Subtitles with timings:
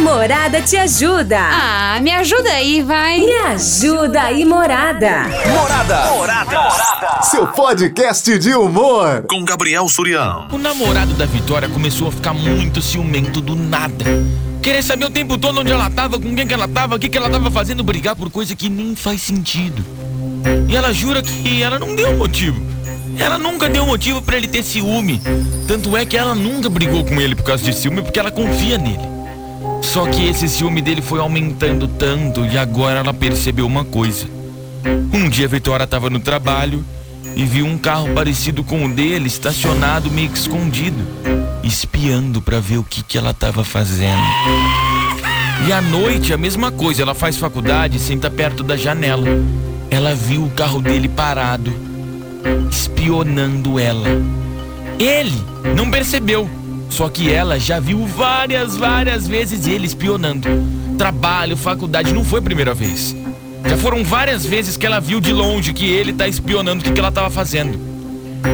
[0.00, 1.38] Namorada te ajuda.
[1.38, 3.20] Ah, me ajuda aí, vai.
[3.20, 5.24] Me ajuda aí, Morada.
[5.46, 6.10] Morada.
[6.12, 6.70] Morada.
[7.20, 9.26] Seu podcast de humor.
[9.28, 10.48] Com Gabriel Surião.
[10.50, 14.06] O namorado da Vitória começou a ficar muito ciumento do nada.
[14.62, 17.10] Querer saber o tempo todo onde ela tava, com quem que ela tava, o que
[17.10, 19.84] que ela tava fazendo, brigar por coisa que nem faz sentido.
[20.66, 22.58] E ela jura que ela não deu motivo.
[23.18, 25.20] Ela nunca deu motivo para ele ter ciúme.
[25.68, 28.78] Tanto é que ela nunca brigou com ele por causa de ciúme, porque ela confia
[28.78, 29.19] nele.
[29.82, 34.26] Só que esse ciúme dele foi aumentando tanto e agora ela percebeu uma coisa.
[35.12, 36.84] Um dia a Vitória estava no trabalho
[37.34, 41.06] e viu um carro parecido com o dele estacionado meio que escondido,
[41.62, 44.22] espiando para ver o que, que ela estava fazendo.
[45.66, 49.26] E à noite a mesma coisa, ela faz faculdade e senta perto da janela.
[49.90, 51.72] Ela viu o carro dele parado,
[52.70, 54.08] espionando ela.
[54.98, 55.42] Ele
[55.76, 56.48] não percebeu,
[56.90, 60.48] só que ela já viu várias, várias vezes ele espionando.
[60.98, 63.16] Trabalho, faculdade, não foi a primeira vez.
[63.64, 66.92] Já foram várias vezes que ela viu de longe que ele tá espionando o que,
[66.92, 67.78] que ela tava fazendo.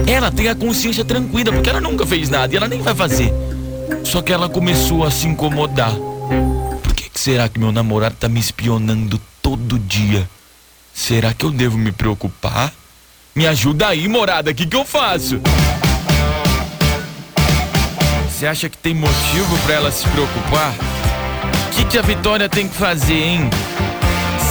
[0.06, 3.32] Ela tem a consciência tranquila, porque ela nunca fez nada e ela nem vai fazer.
[4.04, 5.94] Só que ela começou a se incomodar.
[6.82, 10.28] Por que, que será que meu namorado tá me espionando todo dia?
[10.92, 12.72] Será que eu devo me preocupar?
[13.34, 15.40] Me ajuda aí, morada, o que, que eu faço?
[18.36, 20.74] Você acha que tem motivo para ela se preocupar?
[20.74, 23.48] O que, que a Vitória tem que fazer, hein?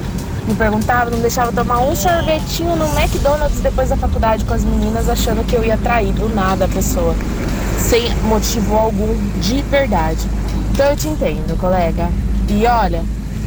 [0.48, 5.09] me perguntava, não deixava tomar um sorvetinho no McDonald's depois da faculdade com as meninas,
[5.09, 7.14] achando que eu ia trair do nada a pessoa.
[7.78, 10.26] Sem motivo algum, de verdade.
[10.72, 12.08] Então eu te entendo, colega.
[12.48, 13.04] E olha,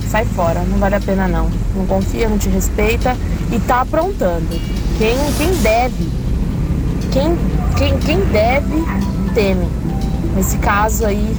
[0.10, 1.50] sai fora, não vale a pena não.
[1.76, 3.18] Não confia, não te respeita
[3.52, 4.48] e tá aprontando.
[4.98, 6.10] Quem, quem deve,
[7.12, 7.38] quem,
[7.78, 8.86] quem, quem deve,
[9.34, 9.68] teme.
[10.36, 11.36] Nesse caso aí,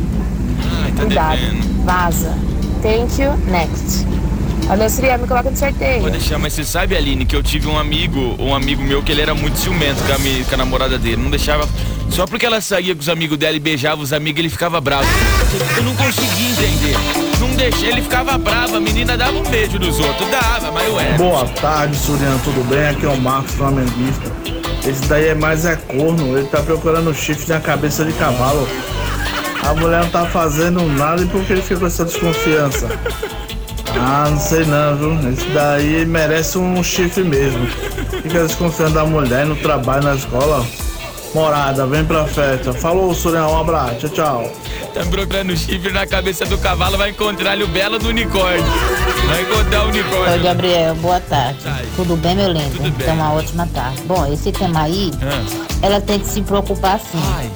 [0.83, 1.39] Ai, tá cuidado.
[1.39, 1.85] devendo.
[1.85, 2.35] Vaza.
[2.83, 4.05] Thank you, next.
[4.67, 6.01] Valeu, Sria, me coloca no sorteio.
[6.03, 9.13] Pode deixar, mas você sabe, Aline, que eu tive um amigo, um amigo meu que
[9.13, 11.17] ele era muito ciumento com a, mi- com a namorada dele.
[11.17, 11.69] Não deixava.
[12.09, 15.07] Só porque ela saía com os amigos dela e beijava os amigos, ele ficava bravo.
[15.77, 16.95] Eu não conseguia entender.
[17.39, 20.29] Não deixei, ele ficava bravo, a menina dava um beijo nos outros.
[20.31, 21.19] Dava, mas eu era.
[21.19, 22.87] Boa tarde, Suriano, tudo bem?
[22.89, 24.31] Aqui é o Marcos Flamenguista.
[24.87, 28.67] Esse daí é mais é corno, ele tá procurando chifre na cabeça de cavalo.
[29.65, 32.89] A mulher não tá fazendo nada e por que ele fica com essa desconfiança?
[34.01, 35.31] Ah, não sei não, viu?
[35.31, 37.67] Esse daí merece um chifre mesmo.
[38.23, 40.65] Fica desconfiando da mulher no trabalho, na escola.
[41.35, 42.73] Morada, vem pra festa.
[42.75, 44.53] Falou, Suriano, um abraço, tchau, tchau.
[44.93, 48.63] Tá procurando chifre na cabeça do cavalo, vai encontrar o belo do unicórnio.
[49.27, 50.43] Vai encontrar o Oi, unicórnio.
[50.43, 51.61] Gabriel, boa tarde.
[51.65, 51.89] Tarde.
[51.97, 52.71] Tudo bem, meu lindo?
[52.77, 52.93] Tudo bem.
[53.01, 54.03] Então, uma ótima tarde.
[54.03, 57.19] Bom, esse tema aí, Ah, ela tem que se preocupar sim.
[57.37, 57.51] Ai,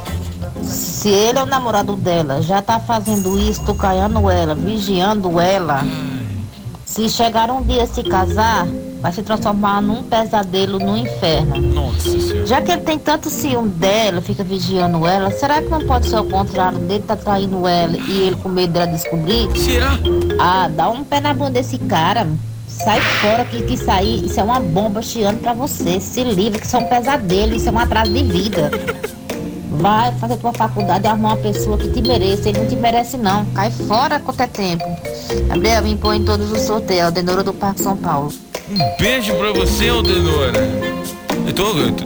[0.65, 5.85] Se ele é o namorado dela, já tá fazendo isso, tucaiando ela, vigiando ela,
[6.97, 8.67] se chegar um dia a se casar,
[9.03, 11.61] vai se transformar num pesadelo no inferno.
[11.61, 12.47] nossa.
[12.47, 16.19] Já que ele tem tanto ciúme dela, fica vigiando ela, será que não pode ser
[16.19, 19.47] o contrário dele tá traindo ela e ele com medo dela descobrir?
[19.59, 19.91] Será?
[20.41, 22.27] Ah, dá um pé na bunda desse cara.
[22.67, 26.01] Sai fora que, que sair, isso é uma bomba chiando pra você.
[26.01, 28.71] Se livra, que isso é um pesadelo, isso é um atraso de vida.
[29.79, 32.49] Vai fazer tua faculdade e arrumar uma pessoa que te mereça.
[32.49, 33.45] Ele não te merece, não.
[33.47, 34.85] Cai fora quanto é tempo.
[35.49, 37.13] Gabriel, me impõe em todos os sorteios.
[37.13, 38.33] Denora do Parque São Paulo.
[38.71, 40.53] Um beijo pra você, Aldenora.
[41.47, 42.05] Eu tô, eu tô,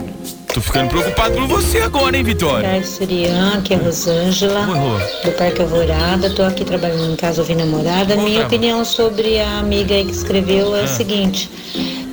[0.53, 2.69] tô ficando preocupado por você agora, hein, Vitória?
[2.69, 4.97] Tarde, Surian, aqui é a Rosângela, Oi, Rô.
[5.25, 6.29] do Parque Alvorada.
[6.29, 8.15] Tô aqui trabalhando em casa ouvindo namorada.
[8.15, 8.47] Bom Minha trabalho.
[8.47, 10.83] opinião sobre a amiga aí que escreveu é Ah.
[10.83, 11.49] a seguinte.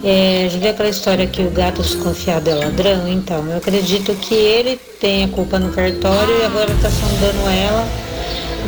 [0.05, 3.09] É, já viu aquela história que o gato desconfiado é ladrão?
[3.09, 7.87] Então, eu acredito que ele tem a culpa no cartório e agora tá sondando ela,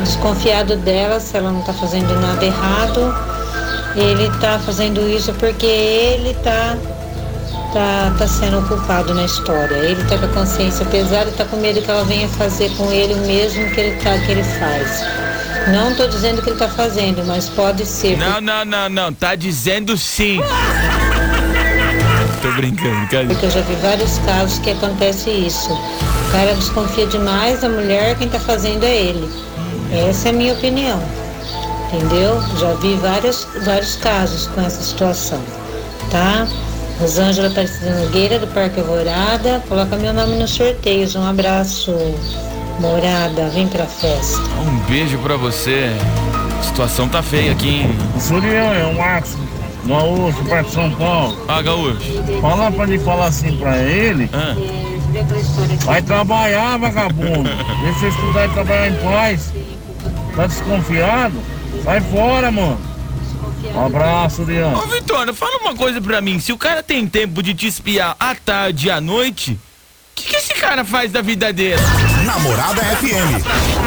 [0.03, 3.15] desconfiado dela, se ela não tá fazendo nada errado.
[3.95, 6.77] Ele tá fazendo isso porque ele tá
[7.73, 9.75] tá, tá sendo culpado na história.
[9.75, 12.91] Ele tá com a consciência pesada e tá com medo que ela venha fazer com
[12.91, 15.03] ele o mesmo que ele tá que ele faz.
[15.67, 18.17] Não tô dizendo que ele tá fazendo, mas pode ser.
[18.17, 19.13] Não, não, não, não.
[19.13, 20.39] Tá dizendo sim.
[22.41, 23.27] Tô brincando, cara.
[23.27, 25.71] Porque eu já vi vários casos que acontece isso.
[25.71, 29.29] O cara desconfia demais da mulher, quem tá fazendo é ele.
[30.09, 30.99] Essa é a minha opinião.
[31.93, 32.41] Entendeu?
[32.57, 35.41] Já vi vários, vários casos com essa situação.
[36.09, 36.47] Tá?
[36.99, 39.61] Rosângela Aparecida Nogueira, do Parque Alvorada.
[39.67, 41.15] Coloca meu nome nos sorteios.
[41.15, 41.93] Um abraço,
[42.79, 43.49] morada.
[43.49, 44.41] Vem pra festa.
[44.65, 45.91] Um beijo pra você.
[46.59, 47.95] A situação tá feia aqui, hein?
[48.19, 49.37] Surião, é o Max.
[49.85, 51.45] Gaúcho, Parque de São Paulo.
[51.47, 51.99] Ah, Gaúcho.
[52.41, 54.29] Fala pra ele falar assim pra ele.
[54.33, 54.55] Ah,
[55.83, 57.49] Vai trabalhar, vagabundo.
[57.83, 59.53] Deixa eu estudar e trabalhar em paz.
[60.35, 61.35] Tá desconfiado?
[61.83, 62.79] Sai fora, mano.
[63.75, 64.73] Um abraço, Leão.
[64.73, 66.39] Ô, Vitória, fala uma coisa pra mim.
[66.39, 69.57] Se o cara tem tempo de te espiar à tarde e à noite, o
[70.15, 71.81] que, que esse cara faz da vida dele?
[72.31, 73.43] Namorada FM.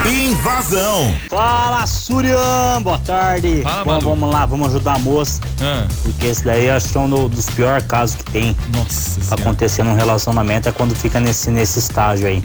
[0.06, 1.14] Invasão.
[1.30, 3.62] Fala, Surian, boa tarde.
[3.62, 7.00] Fala, Bom, vamos lá, vamos ajudar a moça, Ah, porque esse daí acho que é
[7.00, 11.50] um do- dos piores casos que tem nossa acontecer num relacionamento é quando fica nesse,
[11.50, 12.42] nesse estágio aí.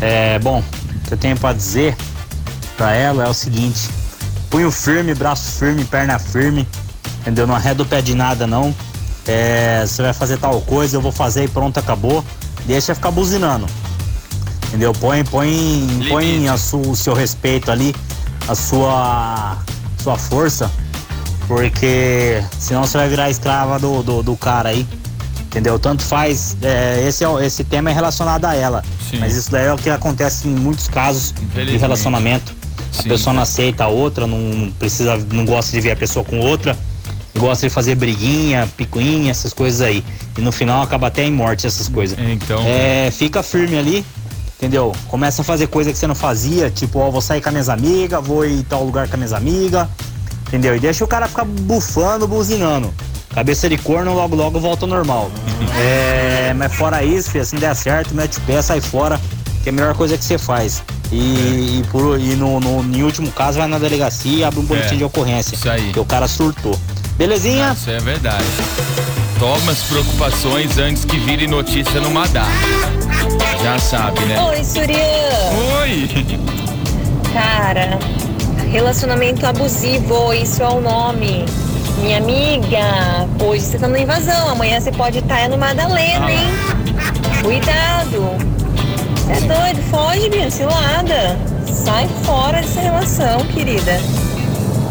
[0.00, 1.96] É, bom, o que eu tenho pra dizer
[2.76, 3.88] pra ela é o seguinte:
[4.50, 6.66] punho firme, braço firme, perna firme,
[7.20, 7.46] entendeu?
[7.46, 8.74] Não arreda o pé de nada, não.
[9.24, 12.24] É, você vai fazer tal coisa, eu vou fazer e pronto, acabou.
[12.66, 13.66] Deixa ficar buzinando.
[14.68, 14.92] Entendeu?
[14.92, 17.94] Põe, põe, põe a su- o seu respeito ali,
[18.46, 19.56] a sua,
[20.02, 20.70] sua força,
[21.46, 24.86] porque senão você vai virar escrava do, do, do cara aí.
[25.40, 25.78] Entendeu?
[25.78, 26.56] Tanto faz.
[26.62, 28.84] é, esse, é, esse tema é relacionado a ela.
[29.10, 29.18] Sim.
[29.18, 32.54] Mas isso daí é o que acontece em muitos casos de relacionamento.
[32.98, 33.08] A Sim.
[33.08, 36.38] pessoa não aceita a outra, não, não precisa, não gosta de ver a pessoa com
[36.40, 36.76] outra,
[37.36, 40.04] gosta de fazer briguinha, picuinha, essas coisas aí.
[40.36, 42.18] E no final acaba até em morte essas coisas.
[42.18, 44.04] Então, É, fica firme ali,
[44.58, 44.92] entendeu?
[45.08, 47.68] Começa a fazer coisa que você não fazia, tipo, ó, vou sair com as minhas
[47.68, 49.86] amigas, vou ir em tal lugar com as minhas amigas,
[50.48, 50.76] entendeu?
[50.76, 52.92] E deixa o cara ficar bufando, buzinando.
[53.34, 55.30] Cabeça de corno, logo logo volta ao normal.
[55.80, 59.20] É, mas fora isso, filho, não der certo, mete o pé, sai fora,
[59.62, 60.82] que é a melhor coisa que você faz.
[61.12, 61.16] E,
[61.80, 64.94] e, por, e no, no, em último caso, vai na delegacia e abre um boletim
[64.94, 65.54] É, de ocorrência.
[65.54, 65.92] isso aí.
[65.92, 66.76] Que o cara surtou.
[67.16, 67.72] Belezinha?
[67.78, 68.44] isso é verdade.
[69.38, 72.46] Toma as preocupações antes que vire notícia no Madá.
[73.62, 74.40] Já sabe, né?
[74.50, 74.98] Oi, Surian.
[75.82, 76.08] Oi!
[77.32, 77.98] Cara,
[78.70, 81.44] relacionamento abusivo, isso é o nome.
[82.02, 86.48] Minha amiga, hoje você tá na invasão, amanhã você pode estar no Madalena, hein?
[87.42, 88.30] Cuidado.
[89.16, 91.36] Você é doido, foge, Bia, cilada.
[91.66, 94.00] Sai fora dessa relação, querida.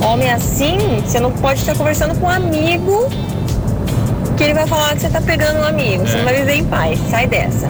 [0.01, 3.09] Homem assim, você não pode estar conversando com um amigo
[4.37, 6.05] que ele vai falar que você tá pegando um amigo.
[6.05, 6.17] Você É.
[6.17, 6.99] não vai viver em paz.
[7.09, 7.67] Sai dessa.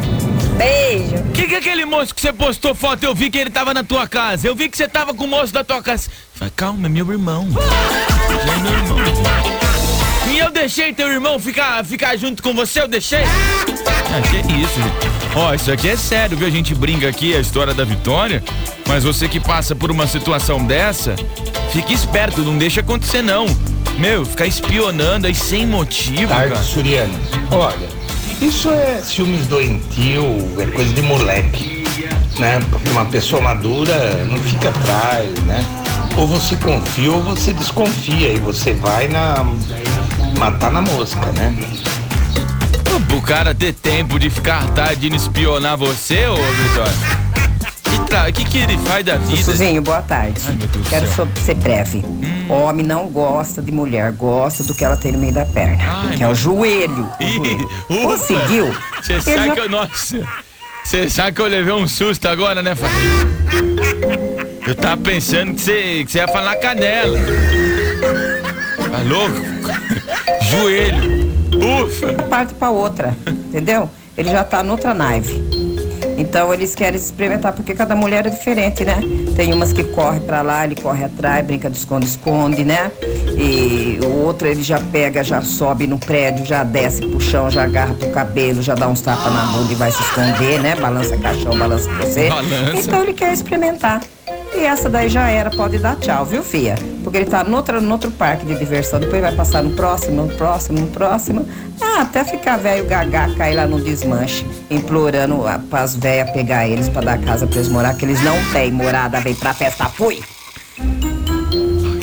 [0.57, 1.23] Beijo.
[1.33, 3.03] Que que é aquele moço que você postou foto?
[3.03, 4.47] Eu vi que ele tava na tua casa.
[4.47, 6.09] Eu vi que você tava com o moço da tua casa.
[6.33, 7.47] Falei, calma, é meu irmão.
[7.49, 8.97] É meu irmão.
[10.29, 12.81] E eu deixei teu irmão ficar, ficar junto com você?
[12.81, 13.23] Eu deixei?
[13.23, 15.17] Ah, que isso, gente.
[15.35, 16.47] Ó, isso aqui é sério, viu?
[16.47, 18.43] A gente brinca aqui a história da Vitória,
[18.87, 21.15] mas você que passa por uma situação dessa,
[21.71, 23.45] fique esperto, não deixa acontecer não.
[23.97, 26.63] Meu, ficar espionando aí sem motivo, Tarde, cara.
[26.63, 27.19] Suriano.
[27.49, 27.87] Olha,
[28.41, 30.23] isso é ciúmes doentio,
[30.59, 31.83] é coisa de moleque,
[32.39, 32.59] né?
[32.69, 35.63] Porque uma pessoa madura não fica atrás, né?
[36.15, 39.45] Ou você confia ou você desconfia e você vai na
[40.37, 41.55] matar na mosca, né?
[43.15, 47.26] O cara ter tempo de ficar tarde indo espionar você, ô Vitória?
[48.09, 48.31] Tra...
[48.31, 49.37] que que ele faz da vida?
[49.37, 50.39] Sussuzinho, boa tarde.
[50.47, 50.57] Ai,
[50.89, 52.03] Quero so- ser breve.
[52.49, 55.77] Homem não gosta de mulher, gosta do que ela tem no meio da perna.
[55.83, 57.09] Ai, que é meu- o joelho.
[57.19, 57.69] o joelho.
[58.03, 58.75] Conseguiu?
[59.01, 59.69] Você sabe já- que eu.
[59.69, 60.27] Nossa!
[60.83, 62.95] Você sabe que eu levei um susto agora, né, Fábio?
[64.65, 67.19] Eu tava pensando que você, que você ia falar canela.
[68.89, 69.35] Tá louco?
[70.49, 71.27] Joelho.
[71.83, 72.13] Ufa!
[72.29, 73.89] parte pra outra, entendeu?
[74.17, 75.46] Ele já tá noutra naive.
[76.17, 78.99] Então eles querem experimentar, porque cada mulher é diferente, né?
[79.35, 82.91] Tem umas que corre pra lá, ele corre atrás, brinca de esconde-esconde, né?
[83.37, 87.63] E o outro ele já pega, já sobe no prédio, já desce pro chão, já
[87.63, 90.75] agarra pro cabelo, já dá uns tapas na bunda e vai se esconder, né?
[90.75, 92.29] Balança caixão, balança você.
[92.29, 92.79] Balança.
[92.79, 94.01] Então ele quer experimentar.
[94.55, 96.75] E essa daí já era, pode dar tchau, viu, fia?
[97.03, 100.79] Porque ele tá noutra, noutro parque de diversão, depois vai passar no próximo, no próximo,
[100.79, 101.47] no próximo.
[101.79, 106.89] Ah, até ficar velho gagá, cair lá no desmanche, implorando a, pras velhas pegar eles
[106.89, 110.21] pra dar casa pra eles morar, que eles não têm morada, vem pra festa, fui!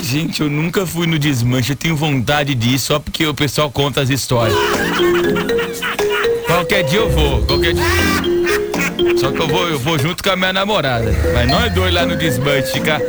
[0.03, 3.71] Gente, eu nunca fui no desmanche, eu tenho vontade de ir só porque o pessoal
[3.71, 4.57] conta as histórias.
[6.47, 7.85] Qualquer dia eu vou, qualquer dia.
[9.19, 11.13] Só que eu vou, eu vou junto com a minha namorada.
[11.35, 13.01] Mas nós dois lá no desmanche ficar.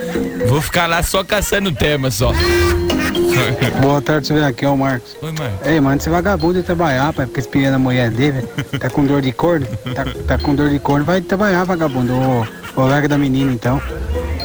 [0.47, 2.31] Vou ficar lá só caçando tema só.
[3.81, 4.43] Boa tarde, senhor.
[4.43, 5.15] Aqui é o Marcos.
[5.21, 5.67] Oi, Marcos.
[5.67, 8.47] Ei, mano, esse vagabundo de trabalhar, pai, porque espiando a mulher dele,
[8.79, 12.13] tá com dor de corno, tá, tá com dor de corno, vai trabalhar, vagabundo.
[12.13, 13.81] Ô, ô larga da menina, então.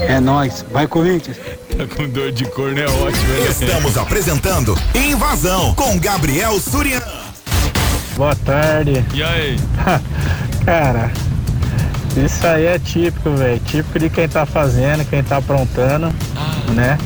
[0.00, 0.64] É nóis.
[0.70, 1.36] Vai, Corinthians.
[1.36, 3.50] Tá com dor de corno, é ótimo, né?
[3.50, 7.02] Estamos apresentando Invasão com Gabriel Surian.
[8.16, 9.04] Boa tarde.
[9.14, 9.56] E aí?
[10.64, 11.10] Cara,
[12.16, 13.60] isso aí é típico, velho.
[13.60, 16.12] Típico de quem tá fazendo, quem tá aprontando,
[16.74, 16.98] né?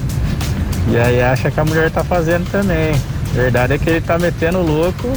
[0.89, 2.95] E aí acha que a mulher tá fazendo também.
[3.33, 5.09] Verdade é que ele tá metendo louco,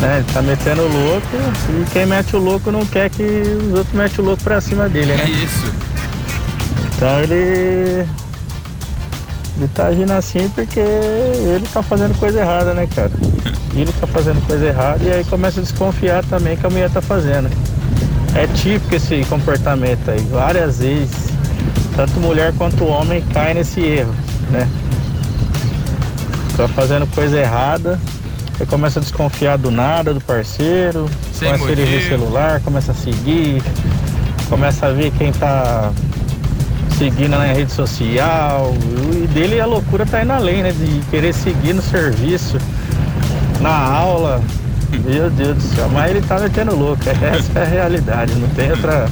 [0.00, 0.18] né?
[0.18, 1.36] Ele tá metendo louco
[1.68, 4.88] e quem mete o louco não quer que os outros metam o louco pra cima
[4.88, 5.24] dele, né?
[5.24, 5.72] É isso.
[6.96, 8.06] Então ele.
[9.56, 13.10] Ele tá agindo assim porque ele tá fazendo coisa errada, né, cara?
[13.74, 17.02] Ele tá fazendo coisa errada e aí começa a desconfiar também que a mulher tá
[17.02, 17.50] fazendo.
[18.34, 20.20] É típico esse comportamento aí.
[20.30, 21.30] Várias vezes,
[21.96, 24.14] tanto mulher quanto homem cai nesse erro,
[24.50, 24.68] né?
[26.56, 27.98] Tá fazendo coisa errada,
[28.58, 32.08] aí começa a desconfiar do nada do parceiro, Sem começa a ele ver motivo.
[32.08, 33.62] celular, começa a seguir,
[34.48, 35.90] começa a ver quem tá
[36.98, 38.74] seguindo na rede social.
[39.12, 40.70] E dele a loucura tá indo além, né?
[40.70, 42.58] De querer seguir no serviço,
[43.60, 44.40] na aula.
[44.98, 47.02] Meu Deus do céu, mas ele tá metendo louco.
[47.08, 49.08] Essa é a realidade, não tem outra,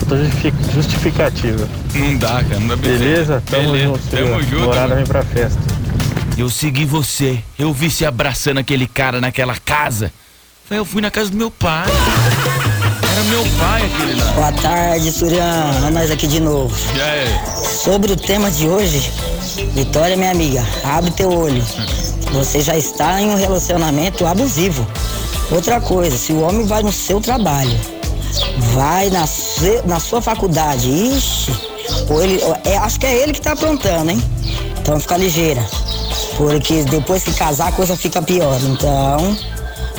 [0.00, 1.68] outra justifi- justificativa.
[1.94, 3.42] Não dá, cara, não dá pra Beleza?
[3.50, 4.00] Tamo Beleza, junto.
[4.10, 5.60] tamo junto, Morada vem pra festa.
[6.36, 7.38] Eu segui você.
[7.58, 10.12] Eu vi você abraçando aquele cara naquela casa.
[10.70, 11.86] Eu fui na casa do meu pai.
[13.12, 14.32] Era meu pai aquele lá.
[14.32, 15.70] Boa tarde, Surian.
[15.86, 16.74] É nós aqui de novo.
[16.96, 17.28] E aí?
[17.84, 19.12] Sobre o tema de hoje,
[19.74, 21.62] Vitória, minha amiga, abre teu olho.
[22.34, 24.84] Você já está em um relacionamento abusivo.
[25.52, 27.78] Outra coisa, se o homem vai no seu trabalho,
[28.74, 29.24] vai na,
[29.84, 31.52] na sua faculdade, ixi,
[32.10, 34.22] ou ele, é, acho que é ele que tá aprontando, hein?
[34.80, 35.64] Então fica ligeira.
[36.36, 38.58] Porque depois que casar a coisa fica pior.
[38.62, 39.38] Então,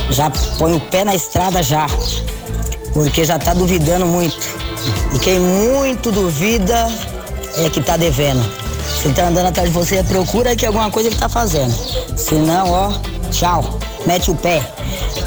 [0.10, 1.88] já põe o pé na estrada já.
[2.94, 4.46] Porque já tá duvidando muito.
[5.14, 6.88] E quem muito duvida
[7.58, 8.65] é que tá devendo.
[9.06, 11.72] Se tá andando atrás de você, procura que alguma coisa ele tá fazendo.
[12.18, 12.92] Se não, ó,
[13.30, 13.80] tchau.
[14.04, 14.68] Mete o pé.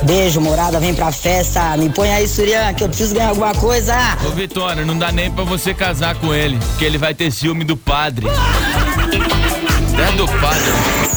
[0.03, 1.77] Beijo, morada, vem pra festa.
[1.77, 3.95] Me põe aí, Surian, que eu preciso ganhar alguma coisa.
[4.27, 7.63] Ô Vitória, não dá nem pra você casar com ele, porque ele vai ter ciúme
[7.63, 8.27] do padre.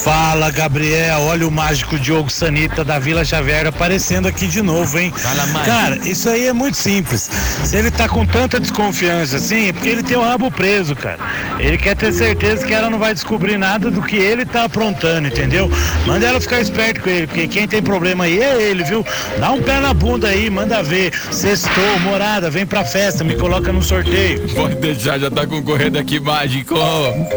[0.04, 1.22] Fala, Gabriel.
[1.22, 5.14] Olha o mágico Diogo Sanita da Vila Xavier aparecendo aqui de novo, hein?
[5.16, 5.66] Fala, mágico.
[5.66, 7.30] Cara, isso aí é muito simples.
[7.64, 11.20] Se ele tá com tanta desconfiança assim, é porque ele tem o rabo preso, cara.
[11.60, 15.28] Ele quer ter certeza que ela não vai descobrir nada do que ele tá aprontando,
[15.28, 15.70] entendeu?
[16.08, 19.06] Manda ela ficar esperto com ele, porque quem tem problema aí é ele, viu?
[19.40, 21.14] Dá um pé na bunda aí, manda ver.
[21.32, 24.50] Sextou, morada, vem pra festa, me coloca no sorteio.
[24.56, 26.74] Pode deixar, já tá concorrendo aqui, mágico.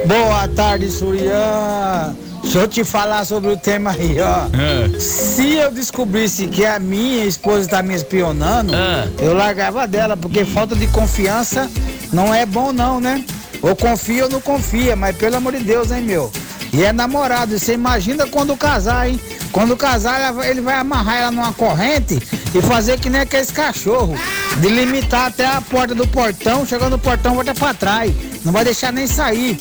[0.06, 2.14] Boa tarde, Surian.
[2.44, 4.46] Deixa eu te falar sobre o tema aí, ó.
[4.56, 5.00] É.
[5.00, 9.08] Se eu descobrisse que a minha esposa tá me espionando, Ah.
[9.18, 11.68] eu largava dela, porque falta de confiança
[12.12, 13.24] não é bom não, né?
[13.60, 16.30] Ou confia ou não confia, mas pelo amor de Deus, hein, meu?
[16.72, 19.18] E é namorado, você imagina quando casar, hein?
[19.50, 22.20] Quando casar, ele vai amarrar ela numa corrente
[22.54, 24.18] e fazer que nem aqueles cachorros.
[24.60, 28.12] De limitar até a porta do portão, chegando no portão, volta pra trás.
[28.44, 29.56] Não vai deixar nem sair.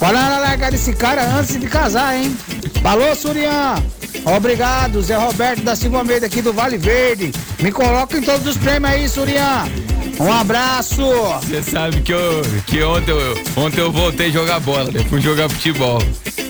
[0.00, 2.36] Ela largar desse cara antes de casar, hein?
[2.82, 3.82] Falou, Surian!
[4.24, 7.32] Obrigado, Zé Roberto da Silva Almeida aqui do Vale Verde.
[7.60, 9.68] Me coloca em todos os prêmios aí, Surian.
[10.18, 11.02] Um abraço!
[11.42, 15.04] Você sabe que, eu, que ontem, eu, ontem eu voltei jogar bola, né?
[15.08, 16.02] Fui jogar futebol.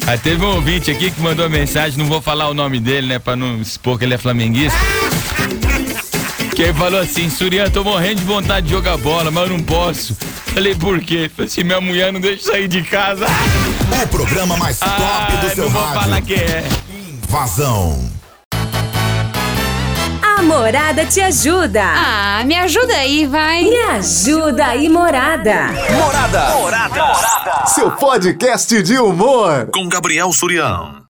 [0.06, 3.18] Aí teve um ouvinte aqui que mandou mensagem, não vou falar o nome dele, né?
[3.18, 4.78] Pra não expor que ele é flamenguista.
[6.54, 9.64] Que ele falou assim, Surian, tô morrendo de vontade de jogar bola, mas eu não
[9.64, 10.16] posso.
[10.54, 11.30] Falei, por quê?
[11.34, 13.24] Falei assim, minha mulher não deixa sair de casa.
[14.02, 16.00] O programa mais top Ah, do seu não vou rádio.
[16.02, 16.64] falar que é.
[17.24, 18.10] Invasão.
[20.22, 21.82] A Morada te ajuda.
[21.82, 23.62] Ah, me ajuda aí, vai.
[23.62, 25.68] Me ajuda aí, Morada.
[25.92, 26.50] Morada.
[26.56, 27.66] Morada.
[27.66, 29.68] Seu podcast de humor.
[29.72, 30.96] Com Gabriel Surião.